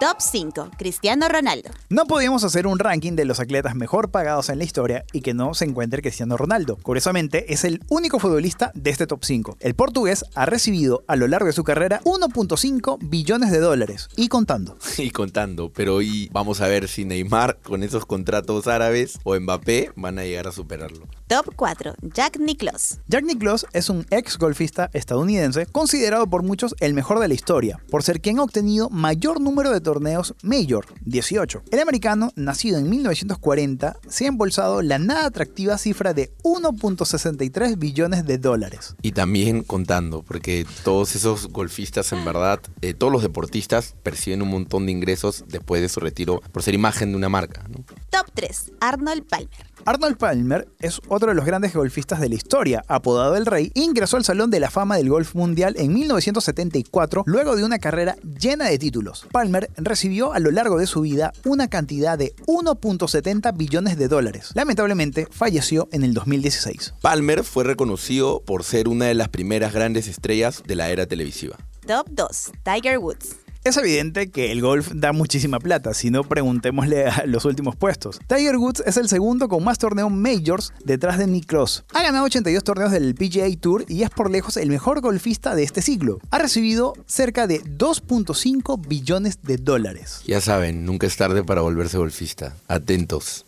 Top 0.00 0.18
5. 0.20 0.70
Cristiano 0.78 1.28
Ronaldo. 1.28 1.70
No 1.88 2.06
podíamos 2.06 2.44
hacer 2.44 2.68
un 2.68 2.78
ranking 2.78 3.14
de 3.14 3.24
los 3.24 3.40
atletas 3.40 3.74
mejor 3.74 4.12
pagados 4.12 4.48
en 4.48 4.58
la 4.58 4.64
historia 4.64 5.04
y 5.12 5.22
que 5.22 5.34
no 5.34 5.54
se 5.54 5.64
encuentre 5.64 6.02
Cristiano 6.02 6.36
Ronaldo. 6.36 6.76
Curiosamente, 6.76 7.52
es 7.52 7.64
el 7.64 7.82
único 7.88 8.20
futbolista 8.20 8.70
de 8.74 8.90
este 8.90 9.08
top 9.08 9.24
5. 9.24 9.56
El 9.58 9.74
portugués 9.74 10.24
ha 10.36 10.46
recibido 10.46 11.02
a 11.08 11.16
lo 11.16 11.26
largo 11.26 11.48
de 11.48 11.52
su 11.52 11.64
carrera 11.64 12.00
1.5 12.04 12.98
billones 13.00 13.50
de 13.50 13.58
dólares 13.58 14.08
y 14.16 14.28
contando. 14.28 14.78
Y 14.98 15.10
contando, 15.10 15.72
pero 15.72 15.96
hoy 15.96 16.28
vamos 16.32 16.60
a 16.60 16.68
ver 16.68 16.86
si 16.86 17.04
Neymar 17.04 17.58
con 17.62 17.82
esos 17.82 18.04
contratos 18.04 18.66
árabes 18.68 19.18
o 19.24 19.38
Mbappé 19.38 19.90
van 19.96 20.18
a 20.18 20.24
llegar 20.24 20.46
a 20.46 20.52
superarlo. 20.52 21.06
Top 21.28 21.52
4. 21.56 21.94
Jack 22.14 22.38
Nicklaus. 22.40 23.00
Jack 23.06 23.22
Nicklaus 23.22 23.66
es 23.74 23.90
un 23.90 24.06
ex 24.10 24.38
golfista 24.38 24.88
estadounidense 24.94 25.66
considerado 25.66 26.26
por 26.26 26.42
muchos 26.42 26.74
el 26.80 26.94
mejor 26.94 27.18
de 27.20 27.28
la 27.28 27.34
historia, 27.34 27.78
por 27.90 28.02
ser 28.02 28.22
quien 28.22 28.38
ha 28.38 28.42
obtenido 28.42 28.88
mayor 28.88 29.38
número 29.38 29.70
de 29.70 29.82
torneos 29.82 30.34
Major, 30.42 30.86
18. 31.04 31.64
El 31.70 31.80
americano, 31.80 32.32
nacido 32.34 32.78
en 32.78 32.88
1940, 32.88 33.98
se 34.08 34.24
ha 34.24 34.28
embolsado 34.28 34.80
la 34.80 34.98
nada 34.98 35.26
atractiva 35.26 35.76
cifra 35.76 36.14
de 36.14 36.32
1.63 36.44 37.78
billones 37.78 38.24
de 38.24 38.38
dólares. 38.38 38.96
Y 39.02 39.12
también 39.12 39.64
contando, 39.64 40.22
porque 40.22 40.64
todos 40.82 41.14
esos 41.14 41.48
golfistas 41.48 42.10
en 42.14 42.24
verdad, 42.24 42.60
eh, 42.80 42.94
todos 42.94 43.12
los 43.12 43.20
deportistas 43.20 43.94
perciben 44.02 44.40
un 44.40 44.48
montón 44.48 44.86
de 44.86 44.92
ingresos 44.92 45.44
después 45.46 45.82
de 45.82 45.90
su 45.90 46.00
retiro 46.00 46.40
por 46.52 46.62
ser 46.62 46.72
imagen 46.72 47.10
de 47.10 47.18
una 47.18 47.28
marca. 47.28 47.64
Top 48.08 48.30
3. 48.32 48.72
Arnold 48.80 49.26
Palmer. 49.26 49.68
Arnold 49.88 50.18
Palmer 50.18 50.68
es 50.80 51.00
otro 51.08 51.30
de 51.30 51.34
los 51.34 51.46
grandes 51.46 51.72
golfistas 51.72 52.20
de 52.20 52.28
la 52.28 52.34
historia, 52.34 52.84
apodado 52.88 53.36
el 53.36 53.46
Rey, 53.46 53.72
ingresó 53.74 54.18
al 54.18 54.24
Salón 54.24 54.50
de 54.50 54.60
la 54.60 54.68
Fama 54.68 54.98
del 54.98 55.08
Golf 55.08 55.34
Mundial 55.34 55.76
en 55.78 55.94
1974 55.94 57.22
luego 57.24 57.56
de 57.56 57.64
una 57.64 57.78
carrera 57.78 58.14
llena 58.38 58.66
de 58.66 58.78
títulos. 58.78 59.26
Palmer 59.32 59.70
recibió 59.78 60.34
a 60.34 60.40
lo 60.40 60.50
largo 60.50 60.76
de 60.76 60.86
su 60.86 61.00
vida 61.00 61.32
una 61.46 61.68
cantidad 61.68 62.18
de 62.18 62.36
1.70 62.46 63.56
billones 63.56 63.96
de 63.96 64.08
dólares. 64.08 64.50
Lamentablemente 64.52 65.26
falleció 65.30 65.88
en 65.90 66.04
el 66.04 66.12
2016. 66.12 66.92
Palmer 67.00 67.42
fue 67.42 67.64
reconocido 67.64 68.42
por 68.44 68.64
ser 68.64 68.88
una 68.88 69.06
de 69.06 69.14
las 69.14 69.30
primeras 69.30 69.72
grandes 69.72 70.06
estrellas 70.06 70.62
de 70.66 70.74
la 70.74 70.90
era 70.90 71.06
televisiva. 71.06 71.56
Top 71.86 72.06
2. 72.10 72.52
Tiger 72.62 72.98
Woods. 72.98 73.47
Es 73.64 73.76
evidente 73.76 74.30
que 74.30 74.52
el 74.52 74.62
golf 74.62 74.92
da 74.94 75.12
muchísima 75.12 75.58
plata, 75.58 75.92
si 75.92 76.10
no 76.10 76.24
preguntémosle 76.24 77.06
a 77.06 77.26
los 77.26 77.44
últimos 77.44 77.76
puestos. 77.76 78.18
Tiger 78.26 78.56
Woods 78.56 78.82
es 78.86 78.96
el 78.96 79.08
segundo 79.08 79.48
con 79.48 79.64
más 79.64 79.78
torneos 79.78 80.10
majors 80.10 80.72
detrás 80.84 81.18
de 81.18 81.26
Nick 81.26 81.46
Cross. 81.46 81.84
Ha 81.92 82.02
ganado 82.02 82.24
82 82.24 82.64
torneos 82.64 82.92
del 82.92 83.14
PGA 83.14 83.48
Tour 83.60 83.84
y 83.88 84.04
es 84.04 84.10
por 84.10 84.30
lejos 84.30 84.56
el 84.56 84.70
mejor 84.70 85.00
golfista 85.00 85.54
de 85.54 85.64
este 85.64 85.82
siglo. 85.82 86.18
Ha 86.30 86.38
recibido 86.38 86.94
cerca 87.06 87.46
de 87.46 87.62
2.5 87.62 88.86
billones 88.86 89.42
de 89.42 89.56
dólares. 89.56 90.22
Ya 90.26 90.40
saben, 90.40 90.84
nunca 90.84 91.06
es 91.06 91.16
tarde 91.16 91.42
para 91.42 91.60
volverse 91.60 91.98
golfista. 91.98 92.54
Atentos. 92.68 93.44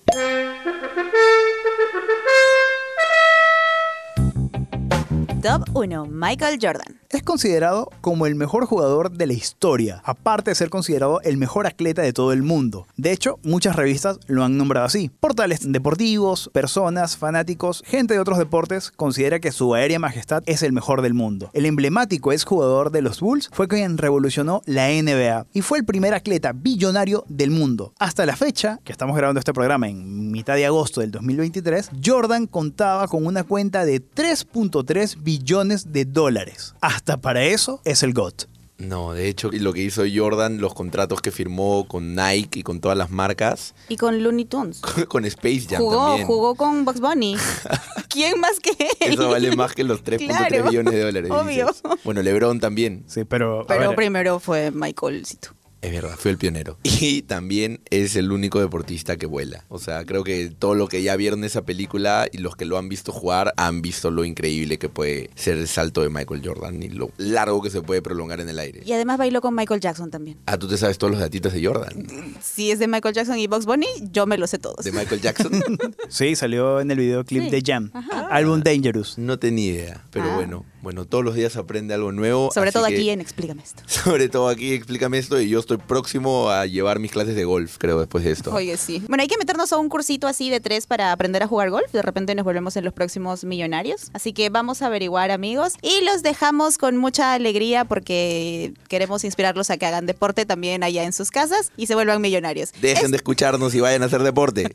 Top 5.43 5.65
1. 5.73 6.07
Michael 6.07 6.59
Jordan. 6.61 7.00
Es 7.13 7.25
considerado 7.25 7.91
como 8.03 8.27
el 8.27 8.37
mejor 8.37 8.67
jugador 8.67 9.11
de 9.11 9.27
la 9.27 9.33
historia, 9.33 10.01
aparte 10.05 10.53
de 10.53 10.55
ser 10.55 10.71
considerado 10.71 11.21
el 11.23 11.39
mejor 11.39 11.67
atleta 11.67 12.03
de 12.03 12.13
todo 12.13 12.33
el 12.33 12.45
mundo. 12.45 12.87
De 12.97 13.11
hecho, 13.11 13.41
muchas 13.43 13.75
revistas 13.75 14.21
lo 14.29 14.45
han 14.45 14.57
nombrado 14.57 14.87
así. 14.87 15.11
Portales 15.19 15.73
deportivos, 15.73 16.49
personas, 16.53 17.17
fanáticos, 17.17 17.83
gente 17.85 18.15
de 18.15 18.21
otros 18.21 18.39
deportes 18.39 18.93
considera 18.93 19.41
que 19.41 19.51
su 19.51 19.75
aérea 19.75 19.99
majestad 19.99 20.45
es 20.47 20.63
el 20.63 20.73
mejor 20.73 21.03
del 21.03 21.15
mundo. 21.15 21.51
El 21.53 21.67
emblemático 21.67 22.31
exjugador 22.31 22.93
de 22.93 23.03
los 23.03 23.19
Bulls 23.19 23.51
fue 23.53 23.67
quien 23.67 23.99
revolucionó 23.99 24.63
la 24.67 24.87
NBA 24.89 25.47
y 25.53 25.63
fue 25.63 25.79
el 25.79 25.85
primer 25.85 26.15
atleta 26.15 26.53
billonario 26.53 27.25
del 27.29 27.51
mundo. 27.51 27.93
Hasta 27.99 28.25
la 28.25 28.37
fecha, 28.37 28.79
que 28.85 28.93
estamos 28.93 29.17
grabando 29.17 29.41
este 29.41 29.53
programa 29.53 29.89
en 29.89 30.31
mitad 30.31 30.55
de 30.55 30.67
agosto 30.67 31.01
del 31.01 31.11
2023, 31.11 31.91
Jordan 32.07 32.47
contaba 32.47 33.09
con 33.09 33.27
una 33.27 33.43
cuenta 33.43 33.85
de 33.85 34.01
3.3 34.01 35.21
billones 35.21 35.41
billones 35.41 35.93
de 35.93 36.05
dólares. 36.05 36.75
hasta 36.81 37.00
para 37.05 37.45
eso 37.45 37.81
es 37.85 38.03
el 38.03 38.13
GOT. 38.13 38.47
No, 38.79 39.13
de 39.13 39.29
hecho, 39.29 39.51
lo 39.53 39.75
que 39.75 39.83
hizo 39.83 40.05
Jordan, 40.13 40.59
los 40.59 40.73
contratos 40.73 41.21
que 41.21 41.31
firmó 41.31 41.87
con 41.87 42.15
Nike 42.15 42.61
y 42.61 42.63
con 42.63 42.81
todas 42.81 42.97
las 42.97 43.11
marcas, 43.11 43.75
Y 43.91 43.99
con 43.99 44.23
Looney 44.23 44.47
Tunes. 44.47 44.81
con 45.09 45.27
Space 45.27 45.67
Jam 45.69 45.83
Jugó, 45.83 46.07
también. 46.07 46.27
jugó 46.27 46.55
con 46.55 46.85
Bugs 46.87 47.01
Bunny. 47.01 47.37
¿Quién 48.09 48.41
más 48.41 48.59
que 48.59 48.71
él? 49.01 49.13
Eso 49.13 49.29
vale 49.29 49.55
más 49.55 49.75
que 49.75 49.85
los 49.85 50.03
3.3 50.03 50.27
Claro, 50.49 50.65
millones 50.65 50.95
de 50.95 51.03
dólares. 51.03 51.31
obvio. 51.31 51.67
dices. 51.67 51.83
Bueno, 52.05 52.23
LeBron 52.23 52.59
también. 52.59 53.05
Sí, 53.07 53.25
pero. 53.25 53.67
Pero 53.69 53.89
ver, 53.89 53.97
primero 53.97 54.41
fue 54.41 54.71
Michaelcito. 54.71 55.51
Es 55.83 55.91
verdad, 55.93 56.15
fue 56.19 56.31
el 56.33 56.39
pionero. 56.39 56.79
Y 57.01 57.23
también 57.23 57.81
es 57.91 58.15
el 58.17 58.31
único 58.31 58.61
deportista 58.61 59.17
que 59.17 59.25
vuela. 59.25 59.65
O 59.69 59.79
sea, 59.79 60.05
creo 60.05 60.23
que 60.23 60.51
todo 60.51 60.75
lo 60.75 60.87
que 60.89 61.03
ya 61.03 61.17
vieron 61.17 61.45
esa 61.45 61.63
película 61.63 62.27
y 62.31 62.39
los 62.39 62.55
que 62.57 62.67
lo 62.67 62.77
han 62.77 62.91
visto 62.91 63.11
jugar 63.13 63.55
han 63.57 63.81
visto 63.81 64.11
lo 64.11 64.25
increíble 64.27 64.79
que 64.79 64.91
puede 64.91 65.31
ser 65.35 65.57
el 65.57 65.67
salto 65.67 66.03
de 66.03 66.11
Michael 66.11 66.43
Jordan 66.45 66.83
y 66.83 66.91
lo 66.91 67.11
largo 67.17 67.63
que 67.63 67.71
se 67.71 67.81
puede 67.81 68.03
prolongar 68.03 68.41
en 68.41 68.51
el 68.51 68.59
aire. 68.59 68.83
Y 68.85 68.93
además 68.93 69.17
bailó 69.17 69.41
con 69.41 69.55
Michael 69.55 69.81
Jackson 69.81 70.11
también. 70.11 70.37
Ah, 70.45 70.59
tú 70.59 70.69
te 70.69 70.77
sabes 70.77 70.99
todos 70.99 71.11
los 71.13 71.21
datitos 71.21 71.53
de 71.55 71.65
Jordan. 71.65 72.07
Si 72.43 72.71
es 72.71 72.79
de 72.79 72.87
Michael 72.89 73.15
Jackson 73.15 73.39
y 73.39 73.47
Bugs 73.47 73.65
Bunny, 73.65 73.87
yo 74.13 74.27
me 74.27 74.37
lo 74.37 74.47
sé 74.47 74.59
todos. 74.59 74.85
De 74.85 74.93
Michael 74.93 75.21
Jackson. 75.23 75.51
Sí, 76.11 76.37
salió 76.37 76.81
en 76.81 76.91
el 76.91 76.99
videoclip 76.99 77.45
Sí. 77.45 77.51
de 77.51 77.63
Jam. 77.65 77.91
Ajá. 77.95 78.27
Álbum 78.31 78.61
Dangerous. 78.63 79.17
No 79.17 79.39
tenía 79.39 79.73
idea. 79.73 80.05
Pero 80.11 80.27
Ah. 80.33 80.37
bueno, 80.37 80.65
bueno, 80.83 81.05
todos 81.05 81.25
los 81.25 81.35
días 81.35 81.57
aprende 81.57 81.95
algo 81.95 82.13
nuevo. 82.13 82.51
Sobre 82.53 82.73
todo 82.73 82.87
que- 82.87 82.95
aquí 82.95 83.11
en 83.11 83.21
Explícame 83.21 83.63
esto. 83.63 83.83
Sobre 83.87 84.29
todo 84.29 84.49
aquí, 84.49 84.73
explícame 84.73 85.19
esto. 85.19 85.41
Y 85.41 85.49
yo 85.49 85.59
estoy 85.61 85.77
próximo 85.77 86.51
a 86.51 86.67
llevar 86.67 86.99
mis 86.99 87.11
clases 87.13 87.35
de 87.35 87.45
golf, 87.45 87.77
creo, 87.79 87.99
después 87.99 88.25
de 88.25 88.31
esto. 88.33 88.53
Oye, 88.55 88.77
sí. 88.77 89.03
Bueno, 89.09 89.23
hay 89.23 89.29
que 89.29 89.37
meternos 89.39 89.73
a 89.73 89.77
un 89.79 89.89
cursito 89.89 90.27
así 90.27 90.49
de 90.51 90.61
tres 90.61 90.87
para 90.87 91.13
aprender 91.13 91.43
a 91.43 91.47
jugar 91.47 91.71
golf. 91.71 91.91
De 91.93 92.03
repente 92.03 92.35
nos 92.35 92.45
volvemos 92.45 92.77
en 92.77 92.85
los 92.85 92.93
próximos 92.95 93.45
millonarios. 93.45 94.11
Así 94.15 94.33
que 94.33 94.49
vamos 94.51 94.83
a 94.83 94.87
averiguar, 94.87 95.31
amigos. 95.31 95.75
Y 95.83 96.05
los 96.05 96.23
dejamos 96.23 96.79
con 96.79 96.97
mucha 96.97 97.35
alegría 97.35 97.85
porque 97.85 98.73
queremos 98.89 99.25
inspirarlos 99.25 99.71
a 99.71 99.77
que 99.77 99.87
hagan 99.87 100.07
deporte 100.07 100.47
también 100.47 100.83
allá 100.83 101.05
en 101.05 101.13
sus 101.13 101.31
casas 101.31 101.73
y 101.77 101.87
se 101.87 101.95
vuelvan 101.95 102.21
millonarios. 102.21 102.73
Dejen 102.81 103.11
de 103.11 103.17
escucharnos 103.19 103.75
y 103.75 103.81
vayan 103.81 104.03
a 104.03 104.07
hacer 104.07 104.23
deporte. 104.23 104.63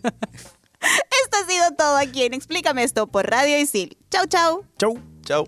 Esto 0.81 1.37
ha 1.43 1.49
sido 1.49 1.71
todo 1.77 1.97
aquí 1.97 2.23
en 2.23 2.33
Explícame 2.35 2.83
esto 2.83 3.07
por 3.07 3.25
Radio 3.27 3.57
Isil. 3.57 3.97
Chau, 4.11 4.25
chau. 4.27 4.63
Chau. 4.77 4.99
Chao. 5.23 5.47